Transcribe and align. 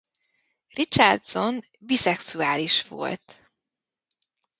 Richardson 0.77 1.63
biszexuális 1.79 2.81
volt. 2.87 3.41